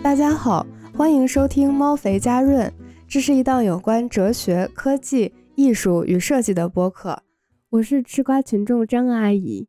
[0.00, 0.66] 大家好，
[0.96, 2.72] 欢迎收听猫肥家润，
[3.10, 7.22] 这是一档有关哲学、科技、艺术与设计的播客。
[7.70, 9.66] 我是吃瓜群众张阿姨，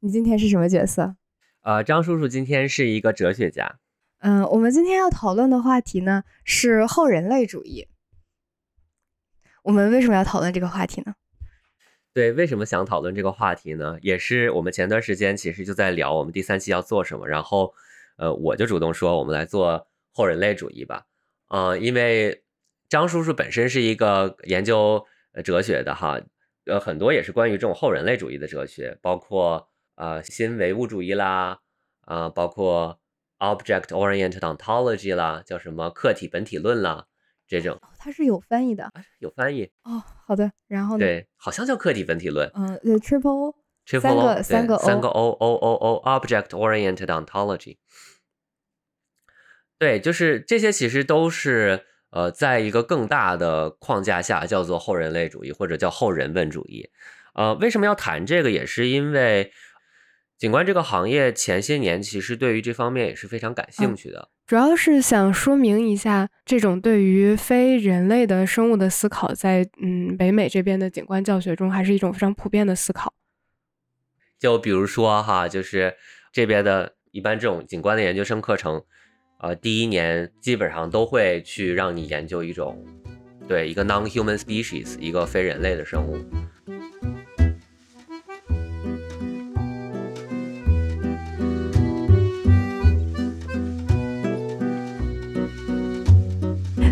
[0.00, 1.14] 你今天是什么角色？
[1.60, 3.78] 呃，张叔叔今天是一个哲学家。
[4.20, 7.88] 嗯，我们今天要讨论的话题呢是后人类主义。
[9.64, 11.14] 我们为什么要讨论这个话题呢？
[12.14, 13.98] 对，为什么想讨论这个话题呢？
[14.00, 17.74] 也是我们前段时间其实就在聊我们第三期要做什么，然后。
[18.16, 21.04] 呃，我就主动说，我们来做后人类主义吧。
[21.50, 22.42] 呃，因为
[22.88, 25.06] 张叔叔本身是一个研究
[25.44, 26.20] 哲学的哈，
[26.66, 31.60] 呃，很多也是关于这种后人类主义的哲学，包括呃新唯物主义啦，
[32.02, 33.00] 啊，包括
[33.38, 37.06] object-oriented ontology 啦，叫什么客体本体论啦，
[37.46, 37.80] 这种。
[37.98, 39.70] 它是有翻译的，有翻译。
[39.82, 40.52] 哦，好的。
[40.66, 41.04] 然后呢？
[41.04, 42.50] 对，好像叫客体本体论。
[42.54, 43.54] 嗯，triple。
[44.02, 47.78] 三个三个三个 o o o o object oriented ontology，
[49.78, 56.88] 对，就是这些其实都是呃，在一个更大的框架下叫做后人类主义或者叫后人文主义。
[57.34, 58.50] 呃，为什么要谈这个？
[58.50, 59.52] 也是因为，
[60.36, 64.30] 景观这个行业前些年其实对于这方面也是非常感兴趣的。
[64.46, 73.12] 主要是想说明一下，这种对于非人类的生物的思考，在嗯北美这边的景观教学中，还是一种非常普遍的思考。
[74.38, 75.96] 就比如说哈，就是
[76.32, 78.82] 这边的一般这种景观的研究生课程，
[79.40, 82.84] 呃，第一年基本上都会去让你研究一种，
[83.46, 86.18] 对一个 non-human species，一个非人类的生物。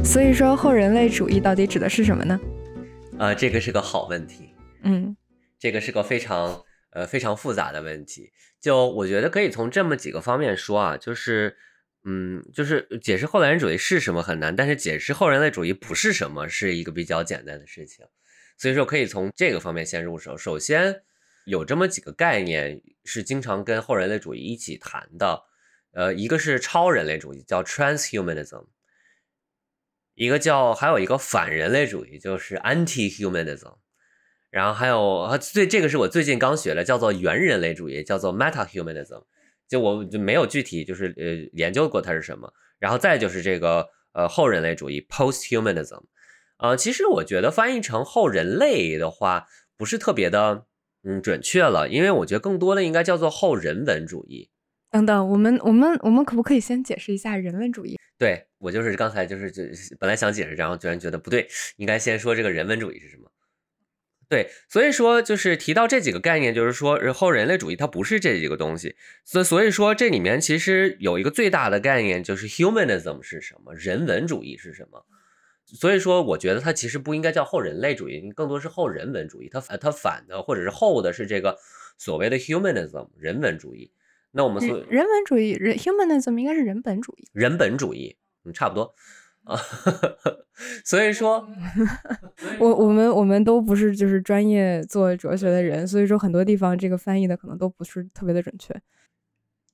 [0.05, 2.41] 所以说，后人类主义到底指的是什么呢？
[3.19, 4.51] 呃，这个是个好问题。
[4.85, 5.17] 嗯，
[5.59, 6.63] 这个是个非常。
[6.91, 11.55] 呃，非常复杂的问题，就我觉得可以从这么几个方面说啊，就是，
[12.09, 18.07] 嗯，就是解释后来人主义是什么很难，但是解释后人类主义不是什么是一个比较简单的事情，
[18.57, 20.39] 所以说可以从这个方面先入手。
[20.39, 21.03] 首先
[21.47, 25.43] 有这么几个概念是经常跟后人类主义一起谈的，
[25.95, 28.67] 呃，一个是超人类主义，叫 transhumanism，
[30.15, 33.79] 一个叫还有一个反人类主义，就是 anti-humanism。
[34.51, 39.25] 然后还有，最这个是我最近刚学的，叫做原人类主义，叫做 metahumanism。
[39.69, 42.53] 就我就没有具体就是呃研究过它是什么。
[42.79, 46.03] 然后再就是这个呃后人类主义 posthumanism。
[46.59, 49.47] 呃，其实我觉得翻译成后人类的话
[49.77, 50.67] 不是特别的
[51.05, 54.51] 嗯准确了，因为我觉得更多的应该叫做后人文主义。
[54.91, 57.99] 等等，我们我们我们可不可以先解释一下人文主义？
[58.17, 59.63] 对我就是刚才就是就
[59.99, 61.47] 本来想解释，然后居然觉得不对，
[61.77, 63.31] 应该先说这个人文主义是什么。
[64.29, 75.07] 对，所以说就是提到这几个概念，就是说后人类主义它不是这几个东西，所所以说这里面其实有一个最大的概念，就是 humanism 是什么，人文主义是什么。
[75.65, 81.59] 所以说我觉得它其实不应该叫后人类主义，更多是后人文主义，它它反的或者是后的是这个
[81.97, 83.93] 所谓的 humanism 人文主义。
[84.33, 88.95] 那我们所人文主义人 humanism 应该是人本主义，人本主义，嗯，差不多。
[89.47, 89.57] 啊，
[90.85, 91.49] 所以说，
[92.59, 98.75] 我我们我们都不是就是专业做哲学的人，所以说很多地方这个翻译的可能都不是特别的准确。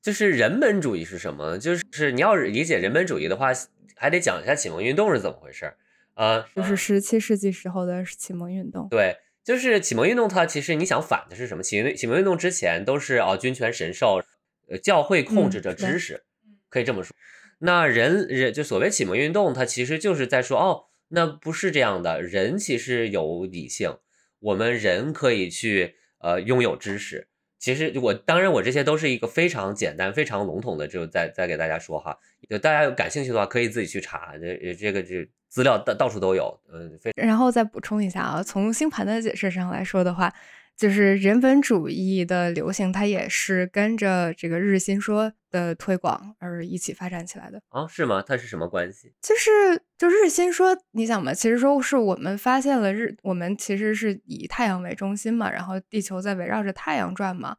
[0.03, 1.56] 就是人本主义是什么？
[1.59, 3.50] 就是你要理解人本主义的话，
[3.97, 5.72] 还得讲一下启蒙运动是怎么回事
[6.15, 6.44] 啊？
[6.54, 8.89] 就是十七世纪时候的启蒙运动。
[8.91, 11.62] 对，就是启蒙运动，它其实你想反的是什么？
[11.62, 14.21] 启启蒙运动之前都是哦，君权神授，
[14.69, 16.25] 呃，教会控制着知识，
[16.69, 17.16] 可以这么说。
[17.65, 23.98] 那人人就所谓启蒙运动，它其实就是在说，哦，那不是这样的，人其实有理性，
[24.41, 27.28] 我们人可以去呃拥有知识。
[27.60, 32.19] 其实我当然我这些都是一个非常简单、非常笼统的，就再再给大家说哈，
[32.51, 37.13] 就大家有感兴趣的话可以自己去查，这这个这资料到到处都有，嗯，非。
[37.15, 40.34] 然后再补充一下啊，从星盘的解释上来说的话。
[40.83, 47.87] 就是人本主义的流行，它也是跟着这个日心说的推广而一起发展起来的啊？
[47.87, 48.21] 是吗？
[48.27, 49.13] 它是什么关系？
[49.23, 57.59] 就是就日心说，你想嘛，其实说是我们发现了日，我们其实是以太阳为中心嘛，然后地球在围绕着太阳转嘛，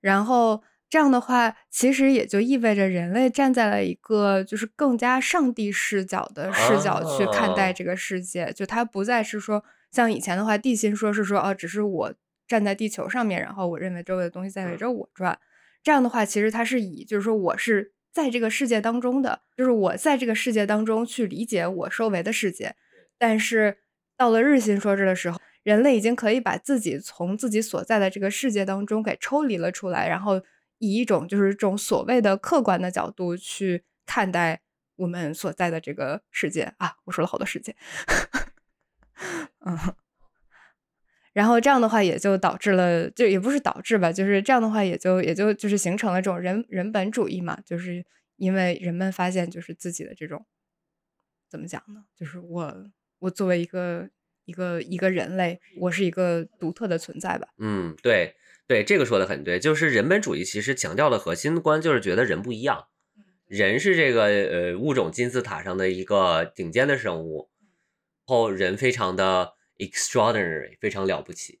[0.00, 12.14] 然后这样的话，其实也就意味着人类站在了一个就是更加上帝视角的视角去看待这个世界，就它不再是说像以前的话，地心说是说哦，只是我
[12.46, 15.38] 站在地球上面，然后我认为周围的东西在围着我转。
[15.82, 22.74] 这样的话，其实它是以就是说我是在这个世界当中的，就是我在这个世界当中去理解我周围的世界。
[23.18, 23.78] 但是
[24.16, 30.42] 到了日心说这的时候，人类已经可以把自己从自己所在的这个世界当中给抽离了出来，然后。
[30.84, 34.60] 以一种就是这种所谓的客观的角度去看待
[34.96, 37.76] 我们所在的这个世界啊，我说了好多世界，
[39.64, 39.78] 嗯，
[41.32, 48.04] 然后这样的话也就导致了，就也不是导致吧，就是这样的话也就也就就是形成了这种人人本主义嘛，就是
[48.36, 50.44] 因为人们发现就是自己的这种
[51.50, 52.04] 怎么讲呢？
[52.16, 52.90] 就是我
[53.20, 54.08] 我作为一个
[54.44, 57.48] 一个一个人类，我是一个独特的存在吧？
[57.58, 58.34] 嗯，对。
[58.68, 62.86] 对这个说的很对，就是人本主义其实强调的核心观就是觉得人不一样，
[63.46, 67.50] 人是这个呃物种金字塔上的一个顶尖的生物，
[68.24, 69.52] 后人非常的
[69.84, 71.60] extraordinary，非常了不起。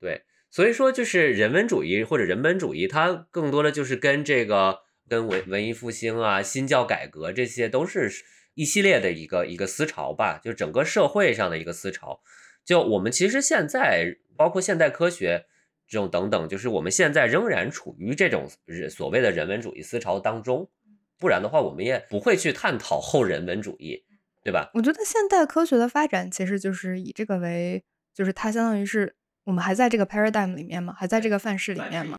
[0.00, 8.10] 对，所以说就是人文主义或者人本主义，它更多的就是跟这个跟文文艺复兴啊、新教改革这些都是
[8.54, 12.22] 一系列的一个一个思潮吧，就整个社会上的一个思潮。
[12.64, 15.46] 就我们其实现在包括现代科学。
[15.88, 18.48] 这种等等，就是我们现在仍然处于这种
[18.88, 20.70] 所谓的人文主义思潮当中，
[21.18, 24.02] 不然的话，我们也不会去探讨后人文主义，
[24.42, 24.70] 对吧？
[24.74, 27.84] 我觉得现代科学的发展其实就是以这个为，
[28.14, 32.16] 就是它相当于是我们还在这个 paradigm 里面嘛，还在这个范式里面嘛。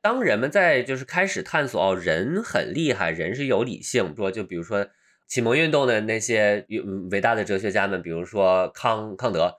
[0.00, 4.86] 当人们在就是开始探索哦，人很厉害，人是有理性，说就比如说
[5.26, 6.66] 启蒙运动的那些
[7.10, 9.54] 伟大的哲学家们，比如说康康德，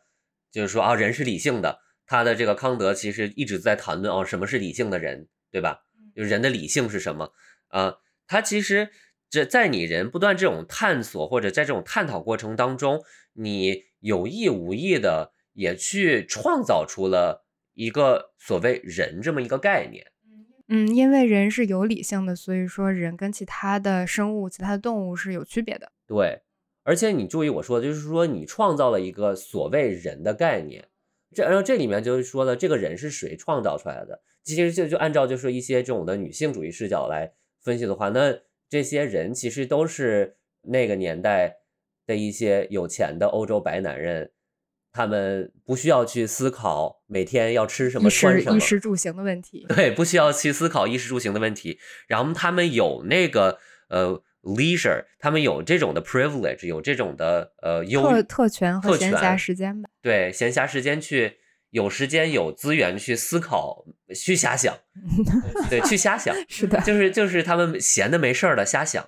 [0.51, 1.79] 就是说啊，人是理性的。
[2.07, 5.79] 他的这个康德其实一直在谈论哦，什么是理性的人，对吧？
[6.15, 7.33] 就人的理性是什么？
[7.69, 7.95] 啊，
[8.27, 8.91] 他其实
[9.35, 13.03] 这在你人不断这种探索或者在这种探讨过程当中，
[13.33, 20.07] 你有意无意的也去创造出了一个所谓人这么一个概念。
[20.69, 25.91] 嗯，因为人是有理性的，所以说人跟其他的生物、其他的动物是有区别的。
[26.07, 26.41] 对，
[26.83, 30.87] 而且你注意我说的，就是说你创造了一个所谓人的概念。
[31.33, 34.21] 这然后这里面就是说的这个人是谁创造出来的？
[34.43, 41.57] 其实就就按照就是一些这种的女性主义视角来分析的话，那这些人其实都是那个年代
[42.05, 44.31] 的一些有钱的欧洲白男人，
[44.91, 49.65] 他们不需要去思考每天要吃什么穿什么，衣食住行的问题。
[49.69, 51.79] 对，不需要去思考衣食住行的问题。
[52.07, 53.59] 然后他们有那个
[53.89, 59.89] 呃 leisure，他们有这种的 privilege，有这种的呃优特特权和闲暇时间吧。
[60.01, 61.37] 对，闲暇时间去
[61.75, 63.83] 有时间有资源去思考，
[64.15, 64.73] 去瞎想，
[65.69, 69.05] 对，去瞎想， 是的，就是就是他们闲的没事儿的瞎想，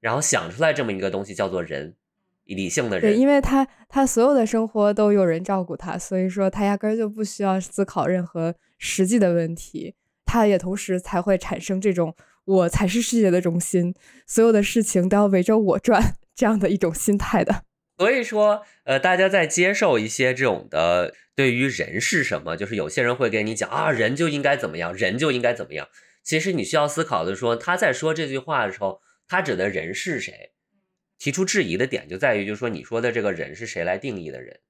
[0.00, 1.94] 然后想出来这么一个东西叫做人，
[2.42, 3.12] 理性的人。
[3.12, 9.94] 对，因为他他所有的生活都有人照顾他，所以说他压根儿就不需要思考任何实际的问题，
[10.24, 12.16] 他也同时才会产生这种
[12.46, 13.94] 我才是世界的中心，
[14.26, 17.62] 所有的事情都要围着我转 这样的一种心态的。
[17.98, 25.88] 所以说，呃，大家在接受一些这种的对于人是什么，就是有些人会给你讲啊，人就应该怎么样，人就应该怎么样。
[26.22, 30.52] 其实你需要思考的说，他在说这句话的时候，他指的人是谁？
[31.18, 34.60] 提出质疑的点就在于，就是说你说的这个人是谁来定义的人？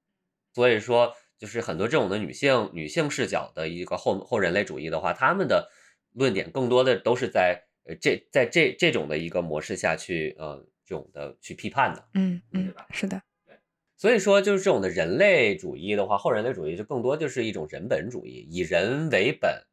[0.55, 5.71] 所以说，就是很多这种的女性女性视角的一个后后人类主义的话，他们的
[6.15, 10.67] 论点更多的都是在呃这在这这种的一个模式下去，呃。
[10.89, 13.28] 这种的去批判的，嗯嗯，是的，对，
[13.99, 19.65] 所以说就是这种的人类主义的话，后人类主义就更多就是一种人本主义，以人为本，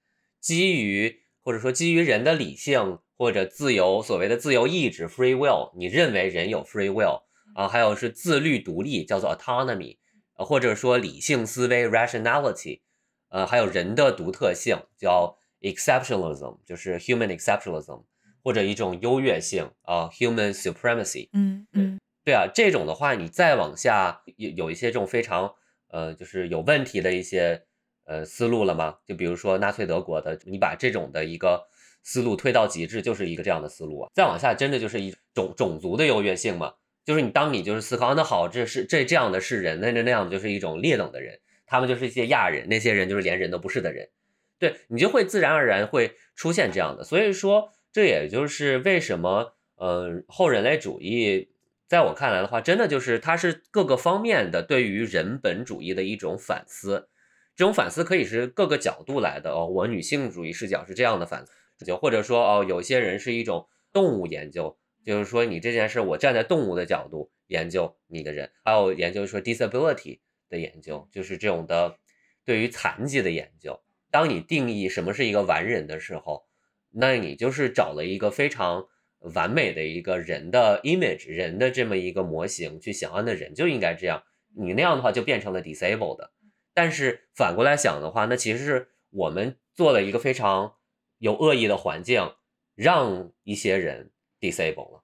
[0.41, 7.21] 基于或者说基于人的理性或者自由，所谓的自由意志 （free will），你认为人有 free will
[7.55, 9.99] 啊，还有是自律独立，叫做 autonomy，
[10.37, 12.81] 呃，或者说理性思维 （rationality），
[13.29, 18.03] 呃，还有人的独特性叫 exceptionalism，就是 human exceptionalism。
[18.43, 25.53] 或者一种优越性啊，human supremacy，嗯嗯，对啊，这种的话，你再往下有有一些这种非常
[25.89, 27.61] 呃，就是有问题的一些
[28.03, 28.97] 呃思路了吗？
[29.05, 31.67] 就比如说纳粹德国的，你把这种的一个
[32.01, 34.09] 思路推到极致，就是一个这样的思路啊。
[34.15, 36.73] 再往下，真的就是一种种族的优越性嘛？
[37.05, 44.09] 就是你当你就是思考，那好，这是这这样的是人，那那那样就是一种劣等的人，他们就是一些亚人，那些人就是连人都不是的人，
[44.57, 47.71] 对你就会自然而然会出现这样的，所以说。
[47.95, 51.47] 这也就是为什么，呃，后人类主义
[51.87, 57.09] 在我看来的话，真的就是它是各个方面的对于人本主义的一种反思。
[57.55, 59.67] 这种反思可以是各个角度来的哦。
[59.67, 71.97] 我女性主义视角是这样的反思，就或者说哦，有些人是一种动物研究，就是说你这件事，我站在动物的角度研究你的人，还有研究说 disability 的研究，就是这种的
[72.43, 73.79] 对于残疾的研究。
[74.11, 76.45] 当你定义什么是一个完人的时候，
[76.91, 78.87] 那你就是找了一个非常
[79.19, 84.23] 完美的一个人的 image，人的这么一个模型去想，那人就应该这样。
[84.55, 86.29] 你那样的话就变成了 disabled。
[86.73, 90.75] 但是反过来想的话，那其实是我们做了一个非常
[91.17, 92.33] 有恶意的环境，
[92.75, 95.03] 让一些人 disable 了，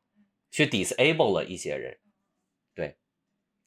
[0.51, 1.97] 去 disable 了一些人。
[2.75, 2.97] 对，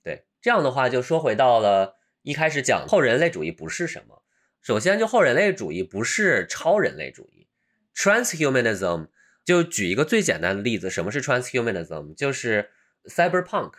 [0.03, 4.23] 对，这样的话就说回到了一开始讲后人类主义不是什么。
[4.61, 7.49] 首先，就后人类主义不是超人类主义
[7.95, 9.09] ，transhumanism。
[9.45, 12.15] 就举一个最简单的例子，什么是 transhumanism？
[12.15, 12.71] 就是
[13.05, 13.73] cyberpunk，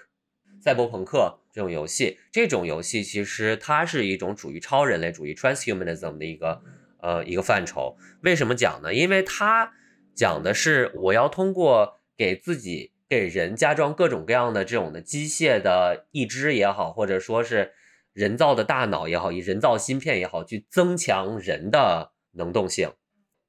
[0.62, 2.19] 赛博朋克这种游戏。
[2.31, 6.62] 这种游戏其实它是一种属于超人类主义 transhumanism 的一个
[7.00, 7.98] 呃一个范畴。
[8.22, 8.93] 为什么讲呢？
[8.93, 9.74] 因为它
[10.13, 17.74] 讲的是我要通过给自己给人加装各种各样的这种的机械的义肢也好，或者说是。
[18.15, 22.93] 人造的大脑也好，以人造芯片也好，去增强人的能动性，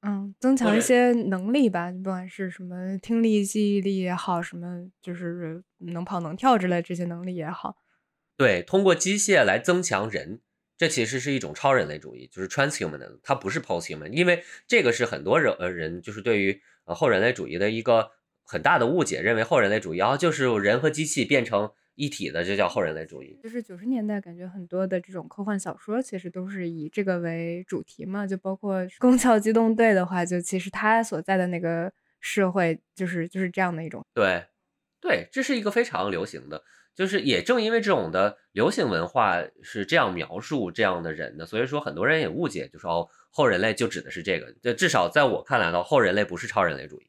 [0.03, 7.77] 嗯，增强一些能力吧，不管是什么听力、记忆力也好，什么就是能跑能跳之类这些能力也好，
[8.37, 10.41] 对，通过机械来增强人，
[10.77, 18.11] 这其实是一种超人类主义，就是 transhuman，它不是 posthuman，因为这个是很多人呃人就是对于呃后人类主义的一个
[18.45, 21.73] 很大的误解，认为后人类主义啊就是人和机器变成。
[21.97, 34.05] 一体的就叫后人类主义，就是九十年代感觉很多的这种科幻小说其实都是以这个为主题嘛，就包括《攻壳机动队》的话，就其实他所在的那个社会就是就是这样的一种。
[34.15, 34.45] 对，
[35.01, 36.63] 对，这是一个非常流行的，
[36.95, 47.07] 就是也正因为这种的流行文化是这样描述这样的人的，所以说很多人也误解，就说哦后人类就指的是这个，就至少在我看来呢，后人类不是超人类主义。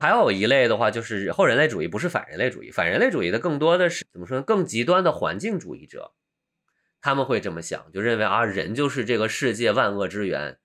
[0.00, 2.70] 还有一类的话，就是后人类主义，不是反人类主义。
[2.70, 4.42] 反人类主义的更多的是怎么说呢？
[4.42, 6.14] 更极端的环境主义者，
[7.02, 10.56] 他们会这么想，就认为啊，人就是这个世界万恶之源。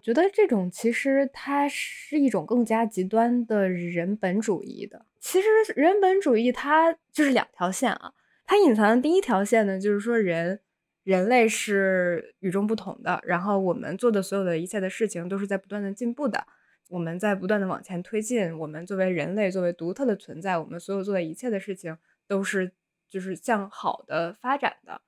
[0.00, 5.04] 觉得这种其实它是一种更加极端的人本主义的。
[5.18, 8.12] 其实人本主义它就是两条线啊，
[8.46, 10.60] 它隐藏的第一条线呢，就是说人
[11.02, 16.46] 人类是与众不同的，然后我们做的所有的一切的事情都是在不断的进步的。
[16.88, 22.72] 我们在不断的往前推进，我们作为人类，作为独特的存在，我们所有做的一切的事情都是
[23.08, 25.00] 就是向好的发展的，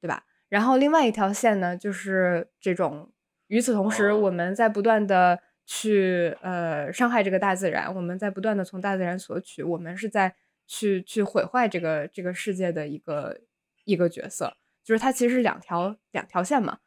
[0.00, 0.24] 对吧？
[0.48, 3.10] 然后另外一条线呢，就是这种
[3.48, 10.36] 与此同时，我们在不断的去呃伤害这个大自然，我们在不断的从大自然索取，我们是在
[10.66, 13.40] 去去毁坏这个这个世界的一个
[13.84, 16.78] 一个角色，就是它其实是两条两条线嘛。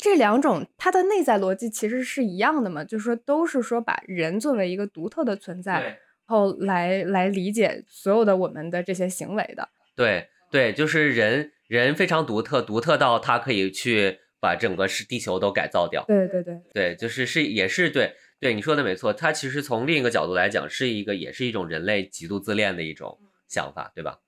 [0.00, 9.68] 这两种它的内在逻辑其实是一样的嘛，就是说都是说把人作为一个独特的存在，然后来来理解所有的我们的这些行为的。
[9.94, 16.02] 对对，就是人人非常独特，独特到他可以去把整个是地球都改造掉。
[16.08, 24.20] 对对对对，就是是也是对对你说的没错，它其实从另一个角度来讲是一个也是一种人类极度自恋的一种想法，对吧？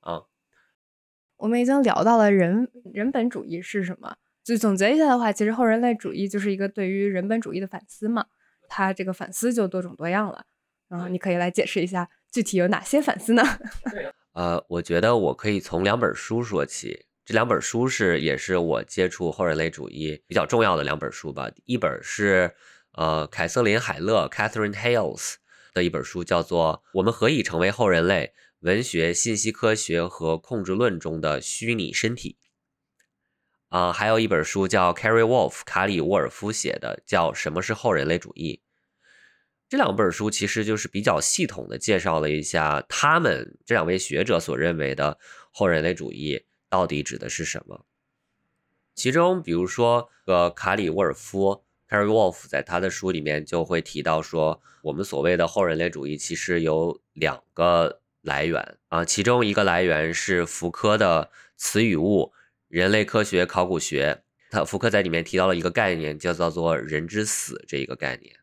[0.00, 0.22] 啊，
[1.38, 4.16] 我们已经聊到了人人本主义是什么。
[4.48, 8.24] 就总结一下的话，其实后人类主义就是一个对于人本主义的反思嘛。
[8.66, 10.46] 它这个反思就多种多样了。
[10.88, 13.42] 然后你可以来解释一下具体有哪些反思呢？
[14.32, 17.04] 呃，我觉得我可以从两本书说起。
[17.26, 21.50] 这两本书是也是我接触后人类主义比较重要的两本书吧。
[21.66, 22.54] 一本是
[22.92, 25.34] 呃凯瑟琳海勒 （Catherine Hales）
[25.74, 32.38] 的一本书，叫做《我们何以成为后人类：文学、信息科学和控制论中的虚拟身体》。
[33.68, 38.62] 啊，还有一本书叫 Carrie Wolf 卡里沃尔夫写的，叫《什么是后人类主义》。
[39.68, 45.18] 这两本书其实就是比较系统的介绍了一下他们这两位学者所认为的
[45.52, 47.84] 后人类主义到底指的是什么。
[48.94, 62.32] 其中，比如说，呃，卡里沃尔夫 Carrie Wolf 在他的书里面就会提到说，我们所谓的后人类主义其实有两个来源啊，其中一个来源是福柯的词语物。
[62.68, 68.34] 人类科学考古学，他福克在里面提到了一个概念，叫叫做“人之死”这一个概念。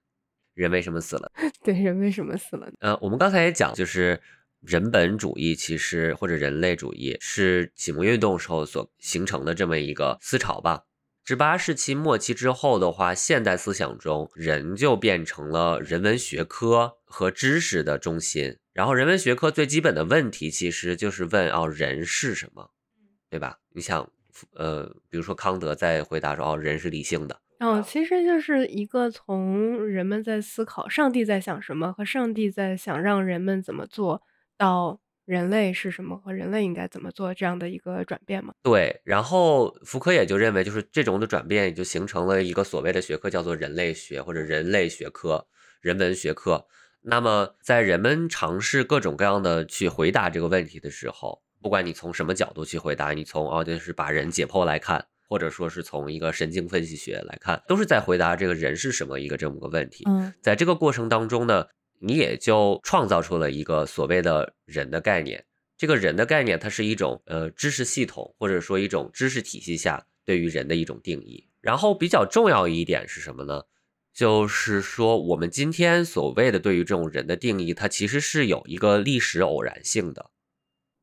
[0.55, 1.32] 人为什么死了？
[1.63, 2.72] 对，人为什么死了？
[2.79, 4.20] 呃，我们刚才也讲，就是
[4.62, 10.86] 人本主义，其实或者人类主义是启蒙运动时候所形成的这么一个思潮吧。
[11.24, 18.58] 十八世纪末期之后的话，现代思想中人就变成了人文学科和知识的中心。
[18.74, 22.72] 然后，人文学科最基本的问题其实就是问：哦，人是什么？
[23.29, 23.60] 对吧？
[23.74, 24.12] 你想。
[24.54, 34.22] 呃，比如说康德在回答说，哦，人是理性的，哦，其实就是一个从人们在思考上帝在想什么和上帝在想让人们怎么做
[34.58, 38.54] 到人类是什么和人类应该怎么做这样的一个转变嘛。
[38.62, 45.48] 对，然后福柯也就认为，就是这种的转变也就形成了一个所谓的学科，叫做人类学或者人类学科、
[45.82, 46.68] 人文学科。
[47.08, 55.03] 那么在人们尝试各种各样的去回答这个问题的时候，不管你从什么角度去回答，你从哦就是把人解剖来看。
[55.27, 60.03] 或者说是从一个神经分析学来看，都是在回答这个人是什么一个这么个问题。
[60.07, 61.65] 嗯，在这个过程当中呢，
[62.00, 65.43] 你也就创造出了一个所谓的人的概念。
[65.79, 71.50] 这个人的概念，它是一种呃知识系统，或者说一种知识体系下对于人的一种定义。
[71.60, 73.63] 然后比较重要一点是什么呢？
[74.13, 80.29] 就是说我们今天所谓的对于这种人的定义，它其实是有一个历史偶然性的。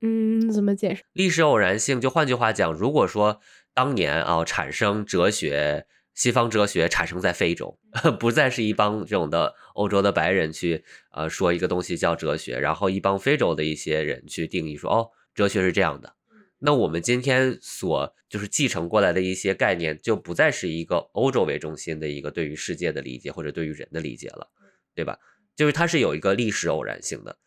[0.02, 1.02] 嗯，怎么解释？
[1.12, 3.40] 历史偶然性，就换句话讲，如果说。
[3.74, 7.78] 当年啊，产生哲学，西方哲学产生在非洲，
[8.20, 16.14] 不再是一帮这种的欧洲的白人去呃说一个东西叫哲学，然后一帮非洲的一些人去定义说哦，哲学是这样的。
[16.58, 24.50] 那我们今天所就是继承过来的一些概念，就不再是一个欧洲为中心的一个对于世界的理解或者对于人的理解了，
[24.94, 25.18] 对吧？
[25.56, 27.38] 就是它是有一个历史偶然性的，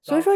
[0.00, 0.32] 所以说。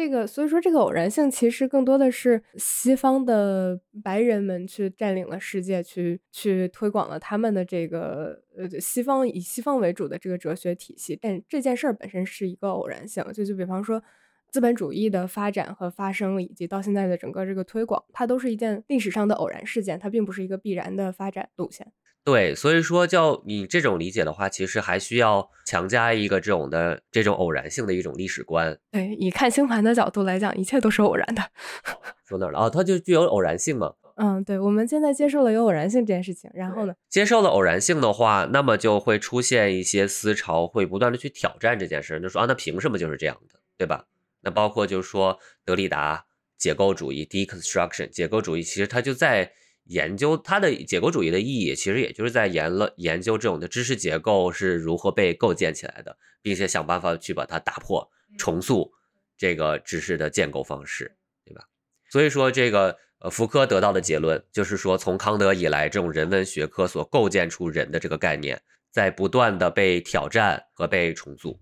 [0.00, 11.18] 这个，所以说这个偶然性其实更多的是西方的白人们去占领了世界，去去推广了他们的这个呃西方以西方为主的这个哲学体系。
[11.20, 14.02] 但这件事儿本身是一个偶然性，就就比方说
[14.50, 21.92] 资本主义的发展和发生，以及到现在的整个这个推广，它都是一件历史上的偶然事件，它并不是一个必然的发展路线。
[22.22, 28.78] 对，所以说，叫你这种理解的话，其实还需要强加一个这种的这种偶然性的一种历史观。
[28.90, 31.42] 对，以看星盘的角度来讲，一切都是偶然的。
[32.28, 32.70] 说哪儿了啊？
[32.70, 33.94] 它就具有偶然性嘛？
[34.16, 36.94] 嗯，对，我们现在接受了有偶然性这件事情，然后呢？
[37.08, 42.20] 接受了偶然性的话，那么就会出现一些思潮，会不断的去挑战这件事。
[42.20, 44.04] 就说啊，那凭什么就是这样的，对吧？
[44.40, 49.52] 那包括就是说德里达解构主义 （deconstruction），解构主义其实它就在。
[49.84, 58.92] 研究它的解构主义的意义，其实也就是在研了研究这种的知识结构是如何被构建起来的，并且想办法去把它打破、重塑
[59.36, 61.64] 这个知识的建构方式，对吧？
[62.08, 68.62] 所以说，这个呃，福柯得到的结论就是说，从康德以来，这种人文学科所构建出人的这个概念，
[68.92, 71.58] 在不断的被挑战和被重塑。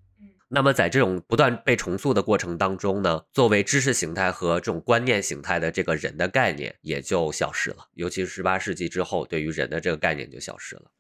[0.51, 7.87] 那么，在这种不断被重塑的过程当中呢，作为知识形态和这种观念形态的这个人的概念也就消失了。
[7.93, 10.91] 尤其是十八世纪之后，对于人的这个概念就消失了。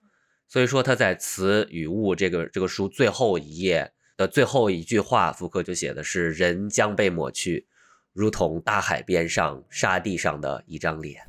[0.47, 7.67] 所以说，他在《词与物》这个这个书最后一页的最后一句话，福柯就写的是：“人将被抹去，
[8.13, 11.27] 如同大海边上沙地上的一张脸。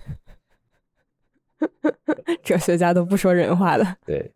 [2.44, 3.96] ”哲学家都不说人话了。
[4.06, 4.34] 对。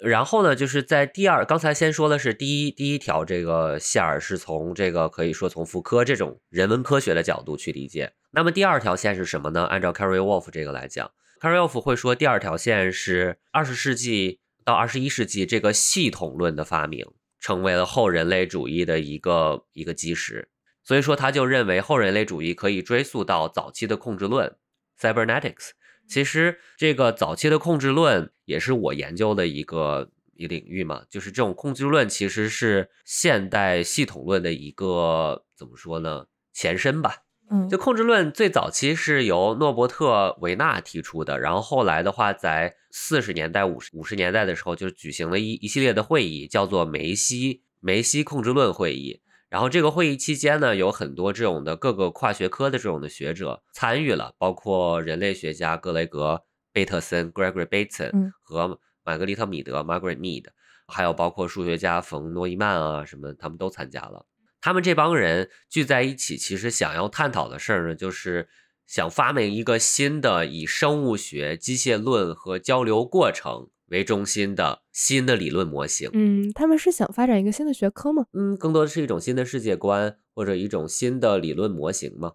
[0.00, 8.12] 然后呢，就是在第二，刚才先说的是第一第一条这个线儿，是从这个可以说从福柯这种人文科学的角度去理解。
[8.32, 9.64] 那么第二条线是什么呢？
[9.64, 17.06] 按照 Carry Wolf 这个来讲，Carry Wolf 会说第二条线是二十世纪到二十一世纪这个系统论的发明，
[17.38, 20.48] 成为了后人类主义的一个一个基石。
[20.82, 24.56] 所以说他就认为后人类主义可以追溯到早期的控制论
[25.00, 25.70] Cybernetics。
[26.06, 37.22] 其实这个早期的控制论也是我研究的一个一个领域嘛，就是这种控制论其实是现代系统论的一个怎么说呢前身吧。
[37.50, 49.20] 嗯，就控制论最早期是由诺伯特维纳提出的，然后后来的话在四十年代五十五十年代的时候就举行了一一系列的会议，叫做梅西梅西控制论会议。
[49.54, 60.46] 然后这个会议期间呢，有很多这种的各个跨学科的这种的学者参与了，包括人类学家格雷格贝特森 （Gregory Bateson） 和玛格丽特米德 （Margaret Mead），
[60.88, 64.26] 还有包括数学家冯诺依曼啊什么，他们都参加了。
[64.60, 68.48] 他们这帮人聚在一起，其实想要探讨的事儿呢，就是
[68.88, 73.68] 想发明一个新的以生物学、机械论和交流过程。
[73.86, 78.26] 为中心的新的理论模型，嗯，他们是想发展一个新的学科吗？
[78.32, 82.32] 嗯，更多的是一种新的世界观或者一种新的理论模型吗？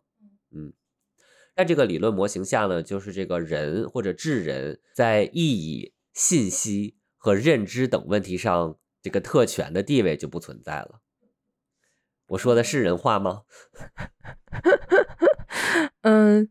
[0.52, 0.74] 嗯，
[1.56, 11.02] 在这个理论模型下呢，就是这个人或者智人在意义、信息和认知等问题上，这个特权的地位就不存在了。
[12.28, 13.42] 我说的是人话吗？
[16.02, 16.50] 嗯。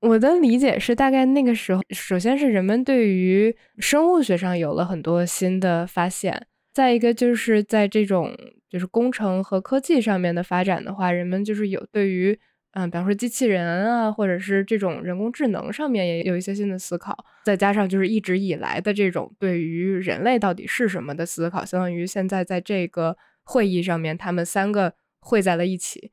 [0.00, 8.34] 我的理解是，大概那个时候，首先是人们对于生物学上有了很多新的发现，再一个就是在这种
[8.68, 12.38] 就是工程和科技上面的发展的话，人们就是有对于
[12.72, 26.12] 嗯，比方说机器人啊，或者是这种人工智能上面也有一些新的思考，再加上就是一直以来的这种对于人类到底是什么的思考，相当于现在在这个会议上面，他们三个汇在了一起，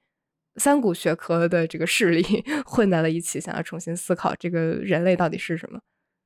[0.58, 5.80] 三股学科的这个势力 混在了一起，想要重新思考这个人类到底是什么，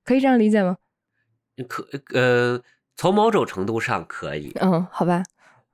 [0.04, 0.78] 可以这样理解吗？
[1.68, 2.62] 可呃，
[2.96, 4.52] 从某种程度上可以。
[4.60, 5.24] 嗯，好吧。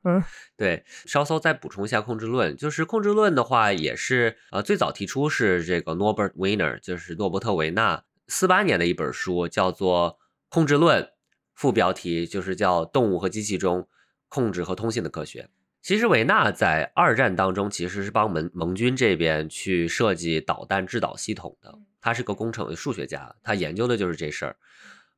[0.04, 0.24] 嗯，
[0.56, 10.18] 对，稍稍再补充一下控制论，就是控制论的话，也是呃最早提出是这个 Norbert Wiener，就是诺伯特维纳四八年的一本书，叫做
[10.50, 11.04] 《控制论》，
[11.56, 13.88] 副标题就是叫《动物和机器中
[14.30, 15.42] 控制和通信的科学》。
[15.82, 24.56] 其实维纳在二战当中其实是帮盟盟军这边去设计导弹制导系统的，他是个工程数学家，他研究的就是这事儿。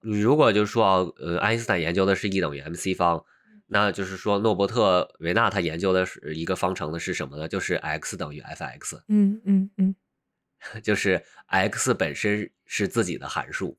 [0.01, 3.23] 你如果就是说呃，爱因斯坦研究的是 E 等于 mc 方。
[3.71, 7.47] 那就是说，诺伯特维纳他研究的是一个方程的是什么呢？
[7.47, 8.99] 就是 x 等于 f(x)。
[9.07, 9.95] 嗯嗯嗯，
[10.81, 13.77] 就是 x 本身是自己的函数。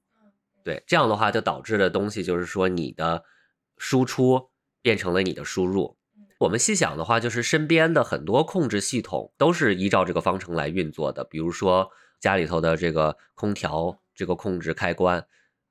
[0.63, 3.25] 对，这样的话就导致的东西就是说，你的
[3.79, 5.97] 输出变成了你的输入。
[6.41, 11.23] 我们细想的话，就是身边的很多控制系统都是依照这个方程来运作的。
[11.23, 15.27] 比如说家里头的这个空调这个控制开关，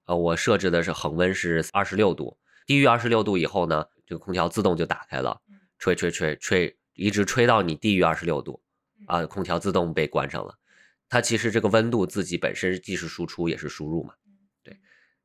[0.05, 3.85] 呃，我设置的是恒温是二十六度，低于二十六度以后呢？
[4.05, 5.41] 这个空调自动就打开了，
[5.79, 8.61] 吹吹吹吹，一直吹到你低于二十六度，
[9.07, 10.55] 啊，空调自动被关上了。
[11.09, 14.13] 它其实这个温度自己本身既是输出也是输入嘛，
[14.63, 14.79] 对，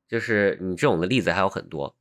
[0.08, 1.94] 就是你这种的例子还有很多，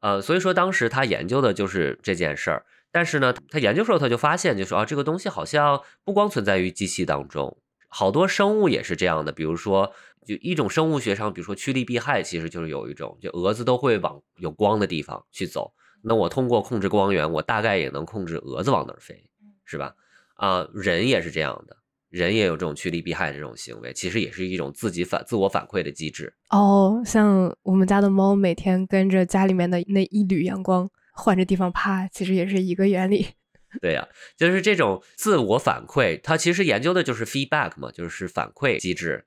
[0.00, 2.64] 呃，所以说当时他研究的就是这件事儿。
[2.90, 7.58] 但是呢，他研究时候他就发现，就说啊，这个东西好像不光存在于机器当中，
[7.88, 9.92] 好多生物也是这样的，比如说。
[10.26, 15.72] 就一种生物学上，比如说趋利避害，其实就是有一种，就蛾子都会往有光的地方去走。
[16.02, 19.30] 那我通过控制光源，我大概也能控制蛾子往哪儿飞，
[19.64, 19.94] 是吧？
[20.34, 21.77] 啊，人也是这样的，
[22.10, 26.34] 人也有这种趋利避害的这种行为，其实也是一种自己反自我反馈的机制。
[26.50, 33.26] 哦，像我们家的猫每天跟着家里面的那一缕阳光换着地方趴，其实也是一个原理。
[33.82, 39.26] 对呀，就是这种自我反馈，它其实研究的就是 feedback 嘛，就是反馈机制。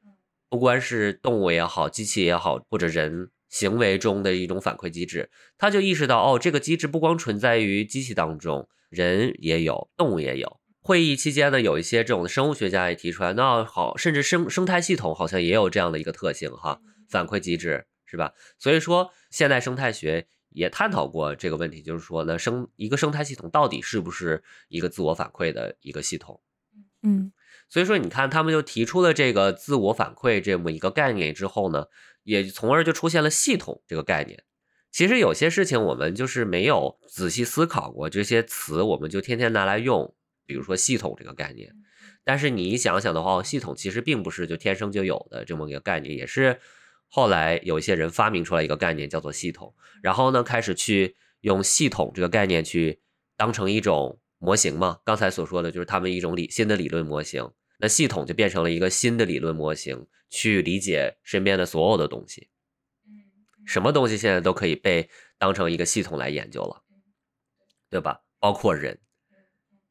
[0.50, 10.60] 不管是动物也好，机器也好，或者人行为中的一种反馈机制，他就意识到，哦，这个机制不光存在于机器当中，人也有，动物也有。
[10.82, 18.34] 会议期间呢，有一些这种生物学家也提出来，那好，甚至生生态系统好像也有这样的一个特性，哈，反馈机制是吧？
[18.58, 26.42] 所以说，现代生态学也探讨过这个问题，就是说呢，生一个生态系统到底是不是一个自我反馈的一个系统？
[27.04, 27.32] 嗯。
[27.70, 31.86] 所以说，你看，他们就提出了这个自我反馈这么一个概念之后呢，
[32.24, 34.44] 也从而就出现了系统这个概念。
[34.92, 40.14] 其实有些事情我们就是没有仔细思考过，这些词我们就天天拿来用，
[40.52, 41.74] 比如说系统这个概念。
[42.26, 46.60] 但是你一想想的话，系统其实并不是就天生就有的这么一个概念，也是
[47.08, 53.00] 后来有一些人发明出来一个概念叫做系统，然后呢开始去用系统这个概念去
[53.38, 55.00] 当成一种模型嘛。
[55.06, 57.50] 刚才所说的就是他们一种理新的理论模型。
[57.80, 62.50] 那系统就变成了一个新的理论模型，去理解身边的所有的东西。
[63.66, 65.10] 什么东西现在都可以被
[65.40, 66.84] 当成一个系统来研究了，
[67.90, 68.22] 对吧？
[68.40, 69.00] 包括人。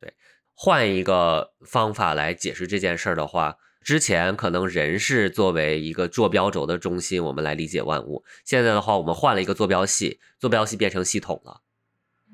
[0.00, 0.14] 对，
[0.62, 8.22] 换一个方法来解释这件事儿的话，之前可能人是作为一个坐标轴的中心，我们来理解万物。
[8.44, 11.62] 现在的话，我们换了一个坐标系，坐标系变成系统了。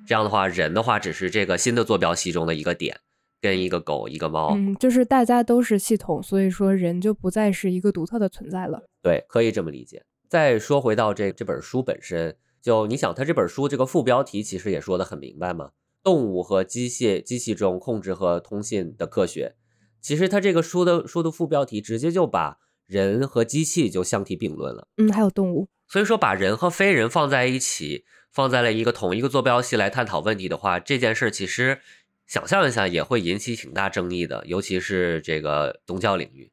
[0.09, 2.99] 这样的话，人的话只是这个新的坐标系中的一个点。
[3.41, 8.83] 跟一个狗，一个猫，嗯，就是大家都是系统，所以说人就不再是一个独特的存在了。
[9.03, 10.03] 对，可以这么理解。
[10.27, 15.71] 再说回到这这本书本身，就你想，它这本书这个副标题其实也说的很明白嘛，
[16.07, 19.57] 动物和机械机器中控制和通信的科学。
[20.01, 24.87] 其实他这个书的书的副标题直接就把人和机器就相提并论了。
[24.99, 31.81] 嗯，还有动物，所以说把人和非人放在一起，放在了一个同一个坐标系来探讨问题的话，这件事其实。
[32.29, 36.51] 想象一下也会引起挺大争议的，尤其是这个宗教领域，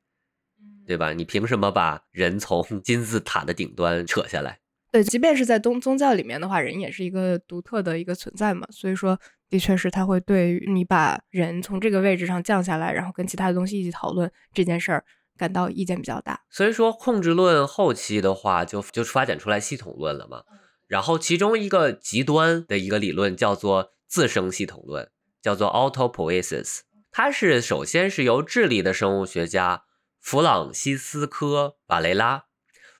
[0.86, 1.13] 对吧？
[1.13, 4.60] 你凭什么把人从金字塔的顶端扯下来？
[4.94, 8.68] 对，即便是在宗宗教里面的话，人也是一个独特的一个存在嘛。
[8.70, 15.04] 所以说，的确是他会对你把人从这个位置上降下来，然后跟其他的东西一起讨论这件事儿，
[15.36, 16.40] 感到意见比较大。
[16.52, 20.44] 所以说，控制论后期的话，就就发展出来系统论了嘛。
[20.88, 25.10] 然后其中一个极端的一个理论叫做自生系统论。
[25.42, 29.84] 叫做 autopoiesis，它是首先是由智利的生物学家
[30.22, 32.46] 弗朗西斯科·瓦雷拉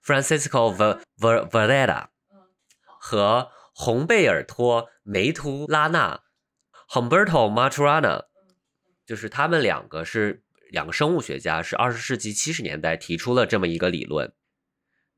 [0.04, 2.08] （Francisco Varela）
[3.00, 6.22] 和洪贝尔托·梅图拉纳
[6.90, 8.26] （Humberto Maturana）
[9.06, 14.34] 就是他们两个是两个生物学家，是二十世纪七十年代提出了这么一个理论。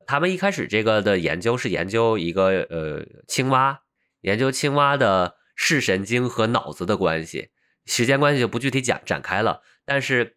[0.06, 3.82] 他们一开始这个的研究是研究一个呃青蛙，
[4.20, 7.50] 研究青蛙的视神经和脑子的关系，
[7.84, 9.62] 时间关系就不具体讲展开了。
[9.84, 10.36] 但是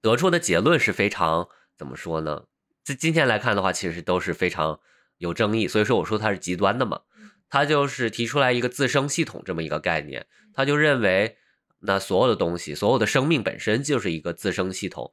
[0.00, 2.44] 得出的结论是非常怎么说呢？
[2.84, 4.80] 在今天来看的话，其实都是非常
[5.18, 5.68] 有争议。
[5.68, 7.00] 所以说我说它是极端的嘛，
[7.48, 11.36] 他就是提出来一个自生系统这么一个概念，他就认为
[11.80, 15.12] 那所有的东西，所有的生命本身就是一个自生系统，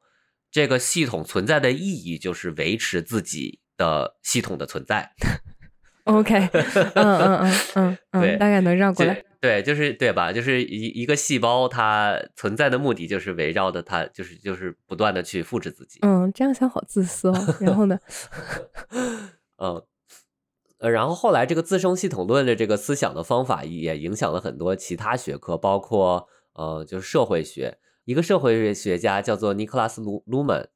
[0.51, 3.59] 这个系统存在的意义就是维持自己。
[3.79, 5.09] 的系统的存在，
[6.03, 9.23] OK，嗯嗯嗯嗯嗯， 大概能绕过来。
[9.41, 10.33] 对，就是对吧？
[10.33, 15.99] 就是一一个细胞，它存在的目的就是围绕着它，就是就是不断的去复制自己。
[16.01, 17.55] 嗯，这样想好自私哦。
[17.61, 17.97] 然后呢？
[19.57, 19.81] 嗯，
[20.79, 27.77] 呃，然后后来这个自生系统论的这个思想的方法也影响了很多其他学科，包括呃，就是社会学。
[28.05, 30.69] 一个社会学家叫做尼克拉斯卢卢曼。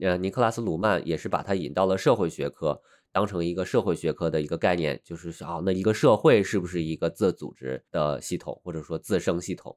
[0.00, 2.80] 呃，尼克拉斯·鲁曼也是把他引到了社会学科，
[3.12, 9.76] 当成一个社会学科的一个概念，就是说，啊，那一个社会是不是一个自组织的系统，或者说自生系统？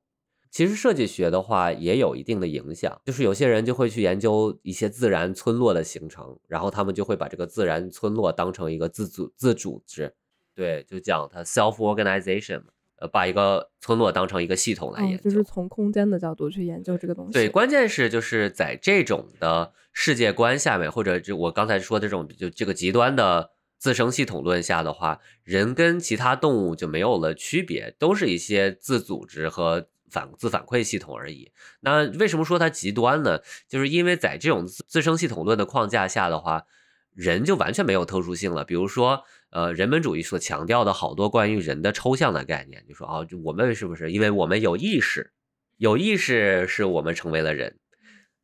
[0.52, 10.14] 其实设计学的话也有一定的影响，就是有些人就会去研究一些自然村落的形成，然后他们就会把这个自然村落当成一个自组自组织，
[10.54, 12.62] 对，就讲它 self organization。
[13.08, 17.34] 把一个村落当成一个系统来研究，就是从空间的角度去研究这个东西。
[17.34, 31.52] 对，关键是就是在这种的世界观下面，或者就我刚才说的这种就这个极端的自生系统论下的话，人跟其他动物就没有了区别，都是一些自组织和反自反馈系统而已。
[31.82, 33.40] 那为什么说它极端呢？
[33.68, 36.66] 就是因为在这种自生系统论的框架下的话，
[37.14, 38.64] 人就完全没有特殊性了。
[38.64, 39.24] 比如说。
[39.56, 45.32] 呃，人本主义所强调的好多关于人的抽象的概念，就说啊，就我们是不是因为我们有意识，
[45.78, 47.78] 有意识是我们成为了人？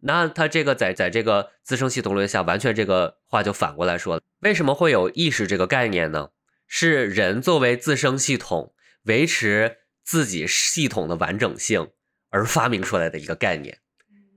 [0.01, 6.29] 那他这个在在这个自生系统论下，完全这个话就反过来说了，为什么会有意识这个概念呢？
[6.67, 11.89] 是人作为自生系统维持自己系统的完整性
[12.29, 13.79] 而发明出来的一个概念。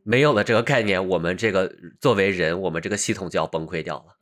[0.05, 4.17] 没有了这个概念，我们这个作为人，我们这个系统就要崩溃掉了，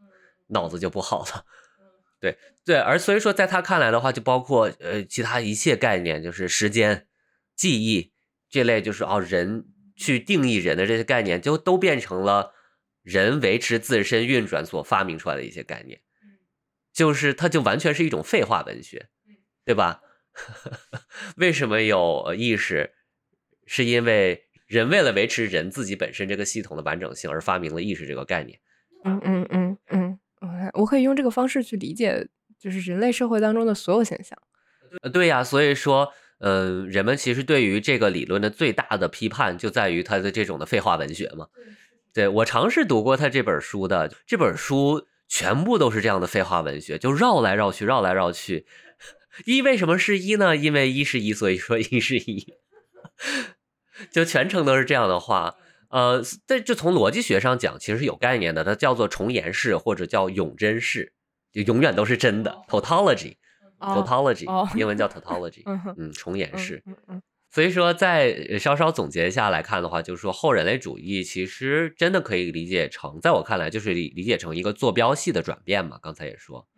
[0.51, 1.45] 脑子就不好了。
[2.21, 7.09] 对对，而所以说，在他看来的话，就包括呃其他一切概念，就是时间、
[7.57, 8.13] 记忆
[8.49, 9.65] 这类，就是哦人
[9.97, 12.53] 去定义人的这些概念，就都变成了
[13.03, 16.03] 人维持自身运转所发明出来的一些概念，
[16.93, 19.09] 就是它就完全是一种废话文学，
[19.65, 20.03] 对吧？
[21.37, 22.93] 为什么有意识？
[23.67, 28.61] 是因为人为了维持人自己本身这个系统的完整性而发明了意识这个概念。
[29.05, 30.20] 嗯嗯嗯嗯。
[30.75, 34.39] 我可以用这个方式去理解，就是人类社会当中的所有现象。
[35.03, 41.47] 呃，对呀，所以说，嗯，人们其实对于这个理论的最大的批判就在于他的这种的废话文学嘛。
[42.13, 48.67] 对我尝试读过他这本书的，这本书全部都是这样的废话文学，就绕来绕去，绕来绕去。
[49.47, 50.57] 一为什么是一呢？
[50.57, 52.55] 因为一是一，所以说一是一，
[54.11, 55.55] 就全程都是这样的话。
[55.91, 61.13] 呃，这就从逻辑学上讲，其实是有概念的，它叫做重言式或者叫永真式，
[61.53, 62.63] 就永远都是真的。
[62.69, 65.63] tautology，tautology，英文叫 tautology，
[65.99, 66.83] 嗯，重言式。
[67.53, 75.99] 所以说，在稍稍总结一下来看的话，就是说后人类主义其实真的可以理解成，在我看来就是理理解成一个坐标系的转变嘛。
[76.01, 76.69] 刚才也说，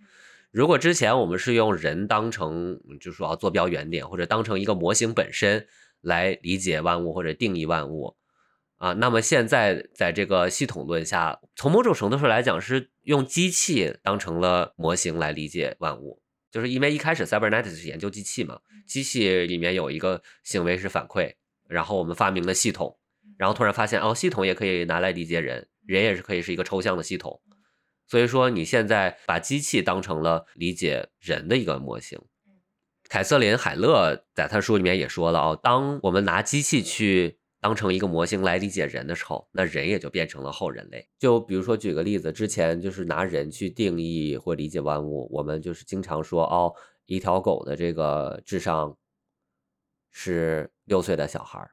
[0.51, 5.67] 如果之前我们是用人当成，就是说坐标原点，或者当成一个模型本身
[6.01, 8.17] 来理解万物或者定义万物。
[8.83, 21.33] 啊，那么现在在这个系统论下，从某种程度上来讲，是用机器当成了模型来理解万物，就是因为一开始 cybernetics 是研究机器嘛，机器里面有一个行为是反馈，
[21.69, 22.99] 然后我们发明了系统，
[23.39, 27.41] 然后突然发现哦，系统也可以拿来理解人，人也是可以是一个抽象的系统，
[28.09, 32.19] 所以说你现在把机器当成了理解人的一个模型。
[33.09, 37.39] 凯瑟琳海勒在他书里面也说了哦，当我们拿机器去。
[37.63, 41.09] 当成一个模型来理解人的时候，那人也就变成了后人类。
[41.17, 46.75] 就比如说举个例子，之前就是拿人去定义或理解万物，我们就是经常说哦，
[47.07, 48.99] 一条狗的这个智商
[50.11, 51.71] 是六岁的小孩儿。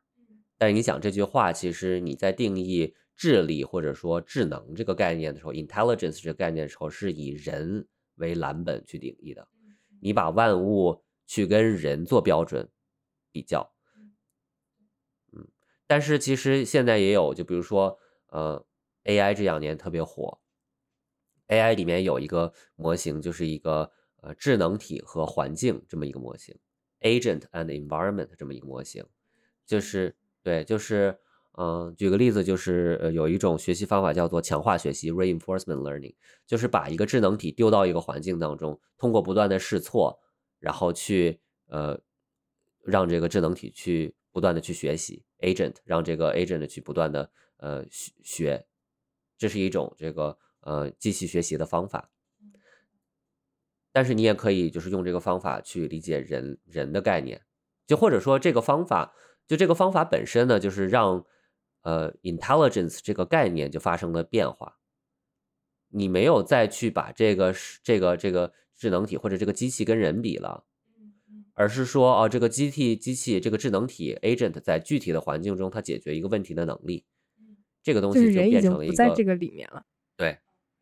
[0.59, 9.47] 但你想这句话，其实你在定义智力或者说智能这个概念的时候，intelligence 这个概念的时候，是以人为蓝本去定义的。
[9.99, 12.69] 你把万物去跟人做标准
[13.31, 13.73] 比较。
[15.89, 17.97] 但是其实现在也有，就比如说，
[18.27, 18.63] 呃
[19.05, 20.39] ，AI 这两年特别火
[21.47, 26.55] ，AI 里面有一个模型，就是一个呃智能体和环境这么一个模型
[27.01, 29.03] ，agent and environment 这么一个模型，
[29.65, 31.17] 就是对，就是
[31.57, 36.13] 嗯，举个例子，就是呃，有一种学习方法叫做强化学习 （reinforcement learning），
[36.45, 40.19] 就是把一个智能体丢到一个环境当中，通过不断的试错，
[40.59, 41.99] 然后去呃
[42.83, 48.65] 让这个智能体去不断的去学习 agent，让这个 agent 去不断的呃学，
[49.37, 52.11] 这是一种这个呃机器学习的方法。
[53.91, 57.43] 但是你也可以就是用这个方法去理解人人的概念，
[57.87, 59.13] 就或者说这个方法，
[59.47, 61.25] 就这个方法本身呢，就是让
[61.81, 64.77] 呃 intelligence 这个概念就发生了变化。
[65.89, 67.51] 你没有再去把这个
[67.83, 70.65] 这个这个智能体或者这个机器跟人比了，
[71.59, 77.03] 而是说哦，这个机器机器这个智能体 agent 在具体的环境中它解决一个问题的能力，
[77.83, 79.83] 这个东西就变成了一个不在这个里面了。
[80.15, 80.37] 对。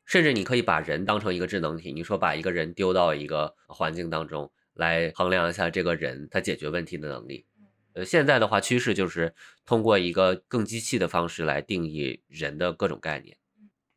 [0.06, 7.48] 甚至你可以把人当成一个智能体，你说把一个人丢到一个环境当中来衡量一下这个人他解决问题的能力。
[7.94, 9.34] 呃，现在的话趋势就是
[9.66, 13.36] 通过一个更机器的方式来定义人的各种概念。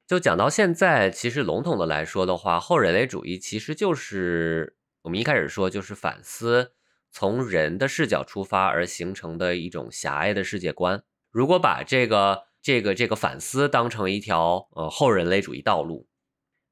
[0.06, 6.72] 就讲到现在，其实笼统的来说的话，后人类主义其实就是我们一开始说就是反思
[7.10, 11.02] 从人的视角出发而形成的一种狭隘的世界观。
[11.30, 16.06] 如果把这个这个这个反思当成一条呃后人类主义道路，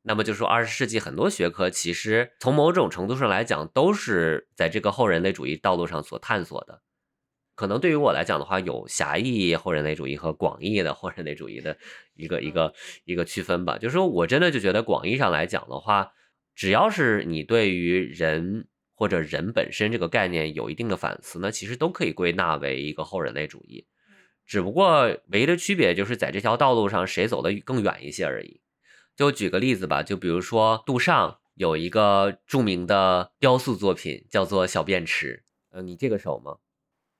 [0.02, 6.82] 那么就说二十世纪很多学科其实从某种程度上来讲都是在这个后人类主义道路上所探索的。
[7.54, 11.76] 可能对于我来讲的话，有狭义后人类主义和广义的后人类主义的
[12.14, 12.72] 一个一个
[13.04, 13.78] 一个区分吧。
[13.78, 16.12] 就是说我真的就觉得广义上来讲的话，
[16.58, 23.86] 只要是你对于人或者人本身这个概念有一定的反思，那其实都可以归纳为一个后人类主义。
[24.44, 28.60] 只不过唯一的区别就是在这条道路上谁走的更远一些而已。
[29.14, 35.44] 就举个例子吧，就比如说杜尚有一个著名的雕塑作品叫做《小便池》，
[35.76, 36.56] 呃，你这个熟吗？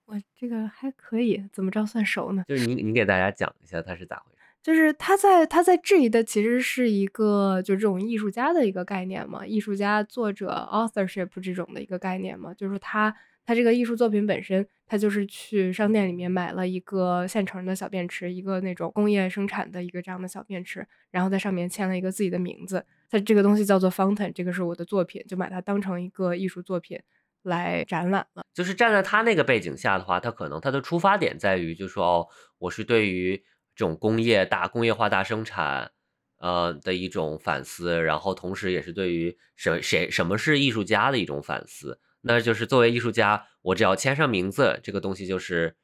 [0.07, 2.43] 我这个还可以，怎么着算熟呢？
[2.49, 4.38] 就是你你给大家讲一下它是咋回事？
[4.69, 13.17] 就是他在他在质疑的其实是一个就这种艺术家的一个概念嘛，艺术家作者 authorship 这种的一个概念嘛，就是他。
[13.47, 22.85] 他这个艺术作品本身，他就是去商店里面买了一个现成的小便池，一个那种工业生产的一个这样的小便池，然后在上面签了一个自己的名字。
[23.11, 27.01] 他这个东西叫做 fountain，这个是我的作品，就把它当成一个艺术作品
[27.43, 28.43] 来展览了。
[28.53, 32.29] 就是站在他那个背景下的话，他可能他的出发点在于，就说哦，
[32.59, 33.43] 我是对于
[33.79, 35.93] 这种工业大工业化大生产，
[36.39, 42.01] 呃的一种反思，然后同时也是对于什谁什么是艺术家的一种反思。
[42.23, 45.77] 那就是作为艺术家，我只要签上名字，这个东西就是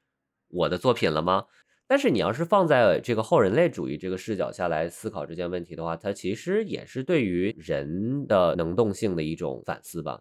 [0.48, 1.44] 我的作品了吗？
[1.86, 10.20] 但是你要是放在这个后人类主义这个视角下来思考这件问题的话，它其实也是对于人的能动性的一种反思吧。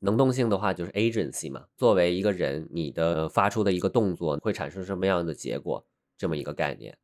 [0.00, 5.86] 能动性的话就是 agency 嘛，作为一个人，你的发出的一个动作会产生什么样的结果，
[6.18, 6.98] 这么一个概念。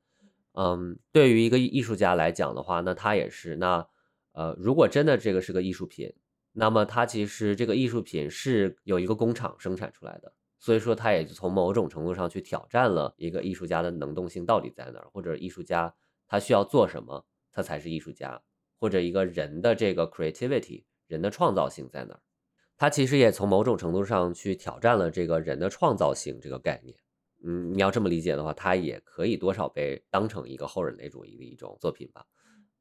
[0.53, 3.88] 嗯，对于一个艺术家来讲的话，那他也是那
[4.33, 6.12] 呃，如果真的这个是个艺术品。
[6.57, 15.92] 那么它其实这个艺术品是有一个工厂生产出来的，所以说他也就从某种程度上去挑战了一个艺术家的能动性到底在哪儿，或者艺术家
[16.29, 18.40] 他需要做什么，他才是艺术家，
[18.79, 22.20] 或者一个人的这个 creativity 人的创造性在哪儿，
[22.77, 26.96] 他其实也从某种程度上去挑战了这个人的创造性这个概念。
[27.46, 32.24] 嗯，你要这么理解的话，它也可以多少被当成一个后人类主义的一种作品吧，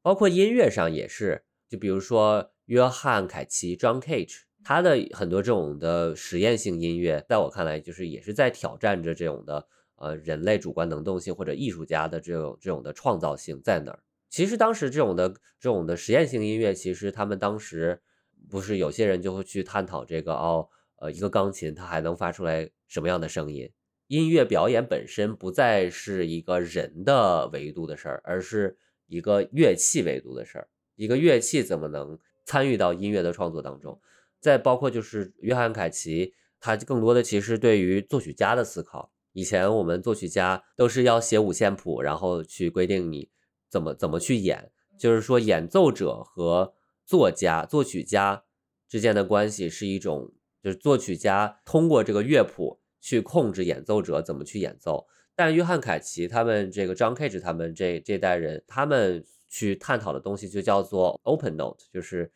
[0.02, 2.50] 包括音乐上也是，就比如说。
[2.66, 14.02] 约翰·凯奇 （John Cage） 他的很多这种的实验性音乐，在我看来，就是也是在挑战着这种的呃人类主观能动性或者艺术家的这种这种的创造性在哪儿。
[14.30, 15.28] 其实当时这种的
[15.60, 18.00] 这种的实验性音乐，其实他们当时
[18.48, 20.66] 不是有些人就会去探讨这个哦，
[21.00, 23.70] 呃，一个钢琴它还能发出来什么样的声音？
[24.06, 30.68] 音乐表演本身不再是一个人的维度的事儿，而是一个乐器维度的事儿。
[30.96, 32.18] 一个乐器怎么能？
[32.46, 33.98] 参与到音乐的创作当中，
[34.38, 39.10] 再包括就是约翰凯奇，他更多的其实对于作曲家的思考。
[39.32, 43.30] 以前我们作曲家都是要写五线谱，然后去规定你
[43.70, 46.74] 怎么怎么去演，就是说演奏者和
[47.06, 48.44] 作家、作曲家
[48.86, 55.06] 之间的关系是一种，就是作曲家通过这个乐谱去控制演奏者怎么去演奏。
[55.36, 59.22] 但约翰凯奇他们这个张 Cage 他们这这代人，他们。
[59.46, 62.32] 去探讨的东西就叫做 open note，就是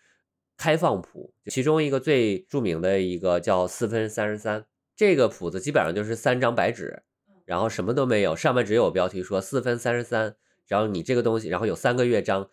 [0.57, 1.35] 开放谱。
[1.47, 4.65] 其中一个最著名的一个叫四分三十三，
[4.95, 7.03] 这个谱子基本上就是三张白纸，
[7.45, 10.37] 然后什么都没有，上面只有标题说四分三十三，
[10.69, 12.49] 然后你这个东西，然后有三个乐章，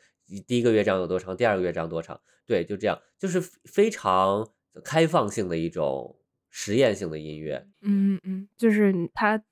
[0.47, 4.49] 第一个乐章有多长，第二个乐章多长，对，就这样，就是非常
[4.83, 6.17] 开放性的一种
[6.55, 7.67] 实验性的音乐。
[7.81, 9.43] 嗯嗯，就是他。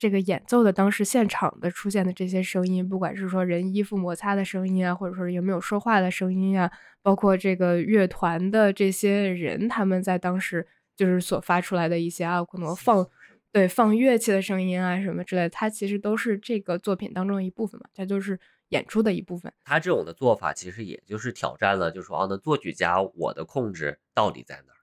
[0.00, 6.72] 这个演奏的当时现场的出现的这些声音，不管是说人衣服摩擦的声音啊，或者说有没有说话的声音啊，
[7.02, 13.06] 包括这个乐团的这些人他们在当时就是所发出来的一些啊，可能放
[13.52, 18.40] 对放乐器的声音啊什么之类的，它其实都是这个作品当中的一部分嘛，它就是
[18.70, 19.52] 演出的一部分。
[19.64, 24.79] 他这种的做法其实也就是挑战了，就说哦，那作曲家我的控制到底在哪儿？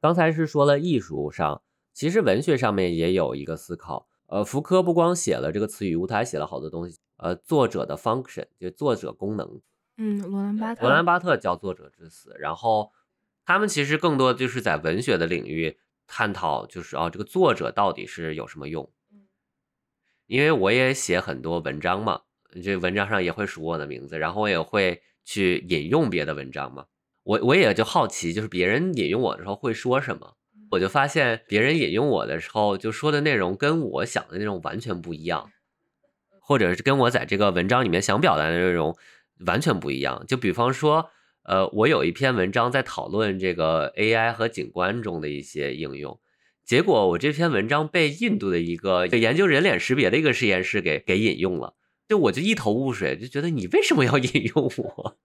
[0.00, 1.62] 刚才是说了艺术上。
[1.92, 9.62] 其实文学上面也有一个思考，呃，福柯不光写了这个词语他还，写了好多东西，呃，作者的 function 就作者功能，
[9.96, 12.92] 嗯，罗兰巴特，罗兰巴特叫作者之死，然后
[13.46, 18.92] 他们其实更多就是在文学的领域探讨，就是哦，这个作者到底是有什么用？
[20.26, 22.20] 因为我也写很多文章嘛，
[22.62, 26.84] 这文章上也会署我的名字，然后我也会去引用别的文章嘛，
[27.26, 30.36] 我我也就好奇，就是别人引用我的时候会说什么。
[30.70, 35.50] 我就发现别人引用我的时候，就说的内容跟我想的内容完全不一样，
[36.40, 38.96] 或者是跟我在这个文章里面想表达的内容
[39.44, 40.24] 完全不一样。
[40.28, 41.10] 就比方说，
[41.42, 46.20] 呃，我有一篇文章在讨论这个 AI 和景观中的一些应用，
[46.64, 51.74] 结果我这篇文章被印度的一个研究人脸识别的一个实验室给给引用了，
[52.08, 55.16] 就我就一头雾水，就觉得你为什么要引用我？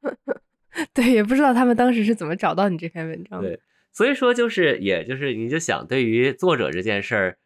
[0.94, 3.58] 对，也不知道他们当时是怎么找到你这篇文章的。
[3.92, 7.36] 所以说，就是，也就是，你就想，对于作者这件事儿，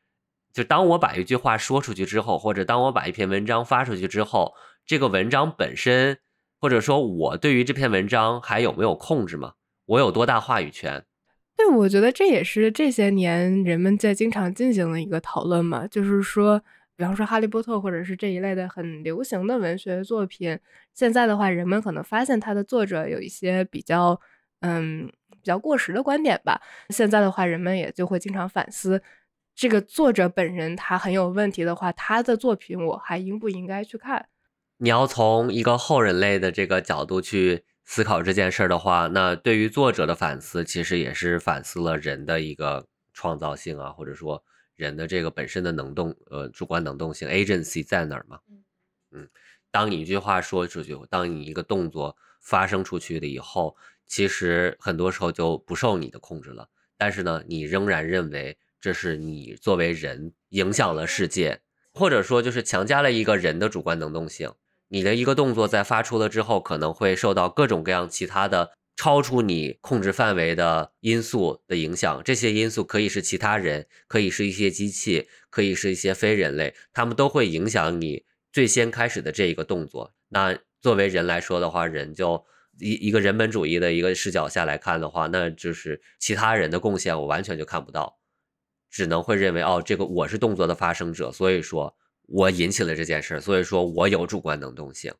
[0.52, 4.54] 就当我把一句话说出去之后，或者当我把一篇文章发出去之后，
[4.86, 6.18] 这个文章本身，
[6.60, 9.54] 或者说我对于这篇文章还有没有控制吗？
[9.86, 11.04] 我有多大话语权？
[11.56, 16.62] 对，我觉得这也是这些年人们在经常进行的一个讨论嘛，就是说，
[16.96, 20.58] 比方说《哈利波特》或者是这一类的很流行的文学作品，
[20.94, 24.20] 现在的话，人们可能发现它的作者有一些比较，
[24.60, 25.10] 嗯。
[25.28, 26.60] 比较过时的观点吧。
[26.90, 29.00] 现在的话，人们也就会经常反思，
[29.54, 34.26] 这个作者本人他很有问题的话，他的作品我还应不应该去看？
[34.78, 44.42] 你要从一个后人类的这个角度去思考这件事的话，那对于作者的反思，其实也是反思了人的一个创造性啊，或者说
[44.76, 48.38] 人的这个本身的能动，呃，主观能动性 agency 在哪儿嘛？
[49.10, 49.28] 嗯，
[49.70, 53.76] 当你一句话说出去，当你一个动作发生出去了以后。
[54.08, 61.60] 其实很多时候就不受你的控制了，但是呢，你仍然认为这是你作为人影响了世界，
[61.92, 64.52] 或者说就是强加了一个人的主观能动性。
[64.86, 72.22] 你的一个动作在发出了之后，可能会受到各种各样其他的超出你控制范围的因素的影响。
[72.24, 80.12] 这些因素可以是其他人，可以是一些机器，可以是一些非人类，他们都会影响你最先开始的这一个动作。
[80.30, 82.44] 那作为人来说的话，人就。
[82.78, 88.18] 一一个人本主义的一个视角下来看的话，那就是其他人的贡献我完全就看不到，
[88.90, 91.96] 只能会认为哦，这个我是动作的发生者，所以说
[92.28, 95.10] 我引起了这件事，所以说我有主观能动性。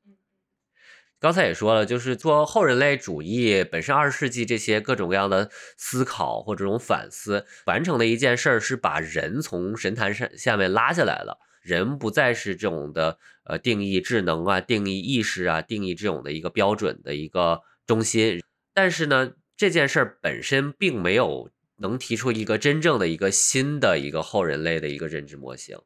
[1.19, 11.39] 刚才也说了，就是做后人类主义本身，二十世纪这些各种各样的思考或这种反思完成的一件事儿，是把人从神坛上下面拉下来了。
[11.63, 18.41] 人不再是这种的，呃，定义智能啊，定义意识啊，定义这种的一个标准的一个中心。
[18.73, 25.77] 但是呢，这件事儿本身并没有能提出一个真正的一个新的一个后人类的一个认知模型。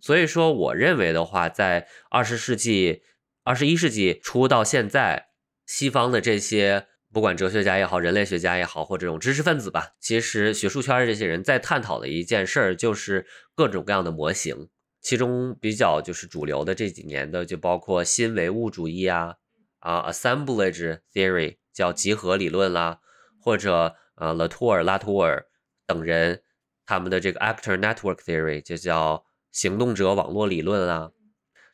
[0.00, 3.02] 所以说，我认为的话，在二十世纪、
[3.48, 5.28] 二十一世纪初到现在，
[5.64, 6.86] 西方的这些。
[7.10, 14.68] 不管哲学家也好，人类学家也好，或这种知识分子吧，其实学术圈的这些人在探讨的一件事儿，就是各种各样的模型。
[15.00, 19.36] 其中比较就是主流的这几年的，就包括新唯物主义啊，
[19.78, 22.98] 啊，assemblage theory 叫集合理论啦，
[23.40, 25.46] 或者呃，拉图尔、拉图尔
[25.86, 26.42] 等人
[26.84, 31.10] 他们的这个 actor network theory 就叫行动者网络理论啦。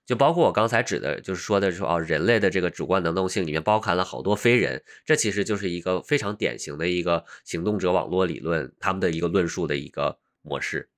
[0.07, 10.89] 就包括我刚才指的，就是说的说哦，人类的这个主观能动性里面包含了好多非人，这其实就是一个非常典型的一个行动者网络理论，他们的一个论述的一个模式。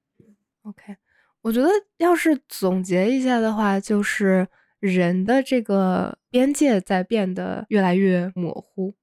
[0.63, 0.97] OK，
[1.43, 4.49] 我觉得要是总结一下的话，就是
[4.81, 8.95] 人的这个边界在变得越来越模糊。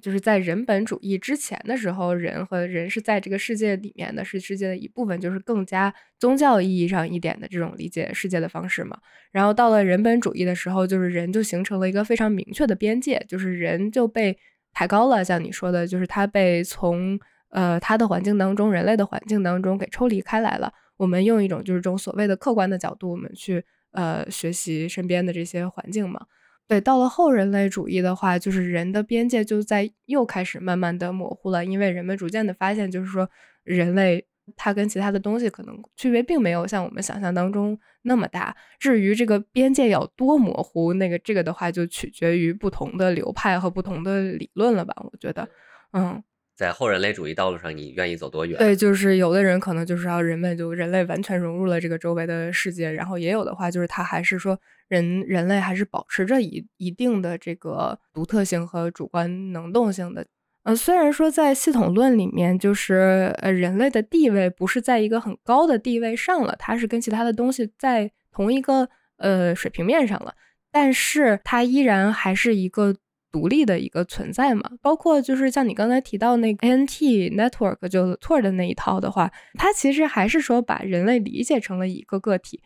[0.00, 8.98] 就是在人本主义之前的时候，人和人是在这个世界里面的，是世界的一部分，就是更加宗教意义上一点的这种理解世界的方式嘛。
[9.30, 14.36] 然后到了人本主义的时候，就是人就形成了一个非常明确的边界，就是人就被
[14.72, 15.24] 抬高了。
[15.24, 17.18] 像你说的，就是他被从
[17.50, 20.72] 呃他的环境当中，人类的环境当中给抽离开来了。
[20.96, 26.26] 我们用一种就是这种所谓的客观的角度，我们去呃学习身边的这些环境嘛。
[26.70, 33.28] 对，到了后人类主义的话，就是人的边界就在又开始慢慢的模糊了，因为人们逐渐的发现，就是说
[33.64, 38.56] 人类它跟其他的东西可能区别并没有像我们想象当中那么大。
[38.78, 44.94] 至于这个边界有多模糊，那个这个的话就取决于不同的流派和不同的理论了吧？
[45.02, 45.48] 我觉得，
[45.92, 46.22] 嗯。
[46.60, 48.58] 在后人类主义道路上，你愿意走多远？
[48.58, 60.26] 对，就是有的人可能就是要人们就人类完全融入了这个周围的世界，然后也有的话就是他还是说人人类还是保持着一一定的这个独特性和主观能动性的。
[60.64, 68.86] 呃，虽然说在系统论里面，就是呃人类的地位不是在一个很高的地位上了，它是跟其他的东西在同一个
[69.16, 70.34] 呃水平面上了，
[70.70, 72.96] 但是它依然还是一个。
[73.32, 82.60] 独立的一个存在嘛，包括就是像你刚才提到那个 ANT network 就 Tor 的那一套的话，它其实还是说把人类理解成了一个个体，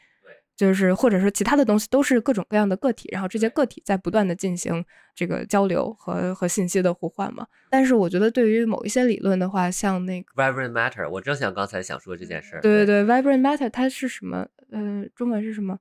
[0.56, 4.84] 就是或者说其他的东西都是各种各样的个体，然后这些个体在不断的进行
[5.14, 7.46] 这个交流和和信息的互换嘛。
[7.70, 12.60] 但是我觉得对于某一些理论的话，像那个 Vibrant Matter，我正想刚才想说这件事儿。
[12.60, 14.46] 对对对，Vibrant Matter 它是什么？
[14.70, 15.78] 嗯，中文是什么？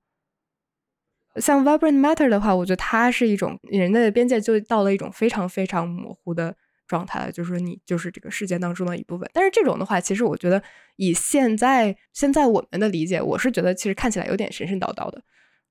[1.36, 6.56] 像 vibrant matter 的话，我觉得它是一种人类的边界就到了一种非常非常模糊的
[6.88, 9.30] 状态了，就是说你就是这个世界当中的一部分。
[9.34, 10.62] 但是这种的话，其实我觉得
[10.96, 15.22] 以现在现在我们的理解，我是觉得其实看起来有点神神叨叨的。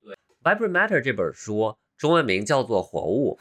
[0.01, 3.39] 对，vibrant matter 这本书中文名叫做活物，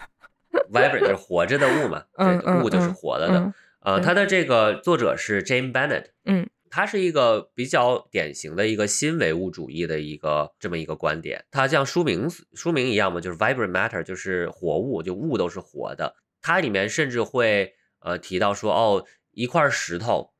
[0.72, 3.52] vibrant 就是活着的物嘛， 这物就是活了的。
[3.80, 6.48] 呃，它的这个作者是 Jane Bennett，嗯。
[6.70, 16.14] 它是一个比较典型的一个新唯物主义的一个这么一个观点，它像书名书名一样嘛，就是 vibrant matter，就是活物，就物都是活的。
[16.40, 20.30] 它里面甚至会呃提到说，哦，一块石头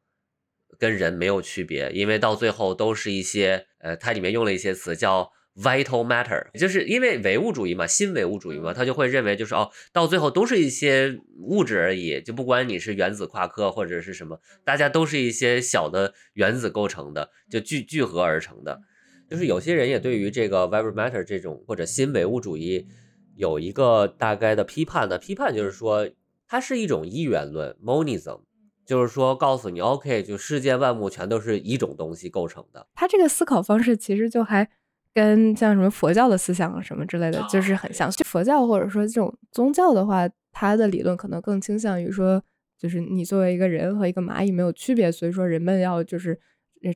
[0.79, 5.33] 跟人没有区别，因为到最后都是一些呃，它里面用了一些词叫。
[5.61, 18.80] Vital matter，就是因为唯物主义嘛，新唯物主义嘛，他就会认为就是哦，到最后都是一些物质而已，就不管你是原子夸克或者是什么，大家都是一些小的原子构成的，就聚聚合而成的。
[19.28, 22.86] 就是有些人也对于这个 vital matter 这种或者新唯物主义
[23.34, 26.09] 有一个大概的批判的批判，就是说
[26.46, 28.42] 它是一种一元论 monism，
[28.86, 32.86] 就是说告诉你 OK，就世界万物全都是一种东西构成的。
[32.94, 34.70] 他这个思考方式其实就还。
[35.18, 38.08] 跟像什么佛教的思想什么之类的，就是很像。
[38.24, 42.40] 佛教或者说这种宗教的话，它的理论可能更倾向于说，
[42.78, 46.38] 就是你作为一个人和一个蚂蚁没有区别，所以说人们要就是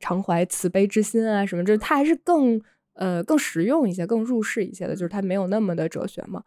[0.01, 2.63] 常怀慈悲之心啊什么，就是它还是更
[2.95, 6.45] 呃更实用一些、更入世一些的，就是它没有那么的哲学嘛。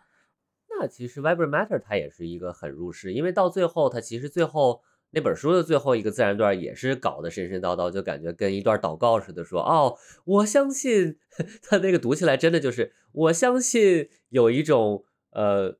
[0.69, 4.81] 那其实 Vibrant Matter 它也是一个很入世，因为到最后它其实最后。
[5.15, 9.95] 那本书的最后一个自然段也是搞得神神叨叨，就感觉跟一段祷告似的，说哦，
[10.25, 11.15] 我相信
[11.63, 15.77] 他那个读起来真的就是我相信有一种呃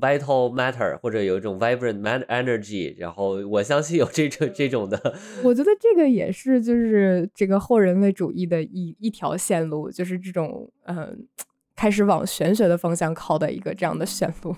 [0.00, 4.98] vital matter 或者有一种 vibrant man energy，然后我相信有这种这种的。
[5.44, 11.28] 我觉得这个也是就是这个后人类主义的一一条线路，就是这种嗯
[11.76, 14.56] 开始往玄学的方向靠的一个这样的 线路。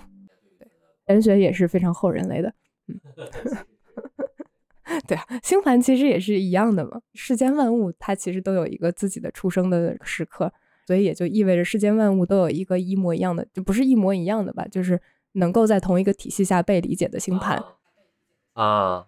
[1.05, 2.53] 玄学也是非常后人类的，
[2.87, 3.65] 嗯。
[5.07, 7.01] 对啊，星盘其实也是一样的嘛。
[7.15, 10.53] 世间万物它其实都有一个自己的出生的时刻，
[10.85, 15.01] 所以也就意味着世间万物都有一个一模一样的，就不是一模一样的吧，就是
[15.33, 17.63] 能够在同一个体系下被理解的星盘。
[18.53, 19.07] 啊，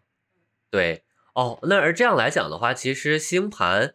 [0.71, 1.03] 对
[1.35, 3.93] 哦，那而这样来讲的话，其实星盘，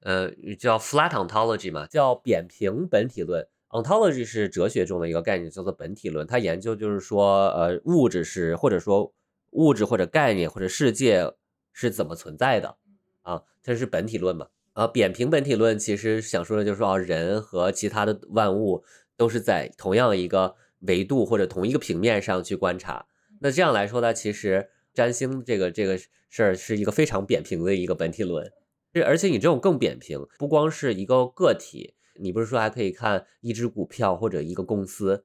[0.00, 3.46] 呃，叫 flat ontology 嘛，叫扁平本体论。
[3.68, 6.26] ontology 是哲学中的一个概念，叫做本体论。
[6.26, 9.14] 它研究就是说，呃，物质是或者说。
[9.52, 11.32] 物质或者概念或者世界
[11.72, 12.76] 是怎么存在的
[13.22, 13.42] 啊？
[13.62, 14.48] 这是本体论嘛？
[14.72, 18.82] 啊，扁平本体论其实想说的就是说，人和其他的万物
[19.16, 23.06] 都是在同样一个维度或者同一个平面上去观察。
[23.40, 25.98] 那这样来说呢，其实占星这个这个
[26.28, 28.50] 事儿是一个非常扁平的一个本体论。
[28.92, 35.24] 这而且你这种更扁平，不光是一个个体，你不是说还可以看一只股票或者一个公司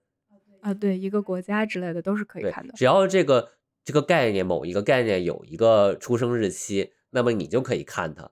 [0.61, 0.73] 啊？
[0.73, 2.73] 对，一个国家之类的都是可以看的。
[2.75, 3.53] 只要这个。
[3.87, 8.29] 这个概念，某一个概念有一个出生日期，那么你就可以看它，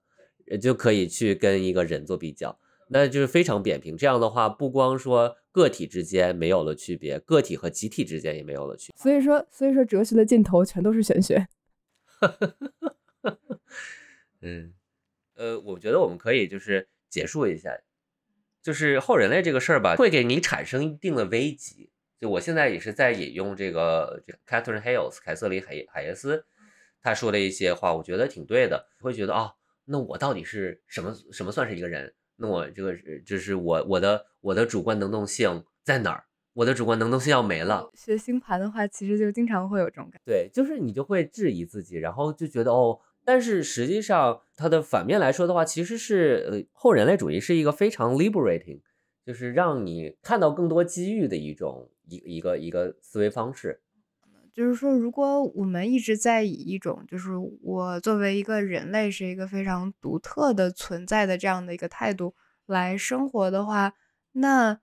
[0.58, 3.96] 就可以去跟一个人做比较，那就是非常扁平。
[3.96, 9.02] 这样的话，不光说个体之间没有了区别，个体和集体之间也没有了区别。
[9.02, 11.48] 所以说，所以说哲学的尽头全都是玄学。
[14.42, 14.74] 嗯，
[15.36, 17.72] 呃，我觉得我们可以就是结束一下，
[18.62, 21.92] 就是后人类这个事儿吧，会给你产生一定的危机。
[22.20, 26.46] 就我现在也是在引用这个 Catherine Hales 凯瑟琳海海耶斯，
[27.02, 28.88] 他说的一些话，我觉得挺对的。
[29.00, 29.54] 会觉得啊，
[29.86, 32.14] 那我到底是什么什么算是一个人？
[32.38, 32.94] 那我这个
[33.26, 36.26] 就是我我的我的主观能动性在哪儿？
[36.54, 37.90] 我的主观能动性要没了。
[37.94, 40.22] 学星盘的话，其实就经常会有这种感。
[40.26, 48.80] 对，就是你就会质疑自己，然后就觉得哦，但是实际上它的反面来说的话，其实是呃后人类主义是一个非常 liberating，
[49.26, 53.82] 就是让你看到更多机遇的一种一一个一个思维方式。
[54.54, 57.32] 就是说，如果我们一直在以一种就是
[57.62, 62.34] 我作为一个人类是一个非常独特的存在的这样的一个态度
[62.66, 63.94] 来生活的话，
[64.32, 64.80] 那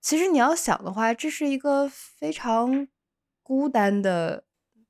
[0.00, 2.88] 其实你要想的话，这是一个非常
[3.42, 4.44] 孤单的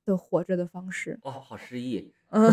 [0.05, 1.19] 的活着的方式。
[1.23, 2.53] 哦，好诗意，嗯，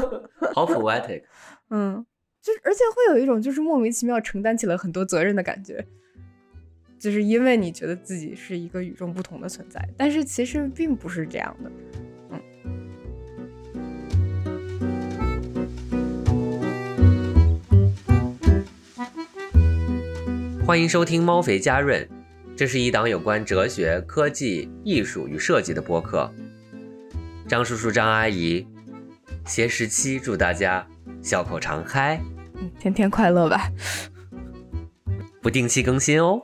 [0.54, 1.24] 好 poetic，
[1.68, 2.06] 嗯，
[2.40, 5.86] 就是而且会有一种就是莫名其妙承担起了很多责任的感觉。
[7.00, 11.72] 就是因为你觉得自己是一个与众不同的存在，但是其实并不是这样的。
[12.28, 12.38] 嗯，
[20.66, 22.06] 欢迎收听猫肥家润，
[22.54, 26.30] 这是一档有关哲学、科技、艺术与设计的播客。
[27.48, 28.66] 张叔叔、张阿姨，
[29.46, 30.86] 携十七祝大家
[31.22, 32.20] 笑口常开，
[32.78, 33.72] 天天快乐吧！
[35.40, 36.42] 不定期更新哦。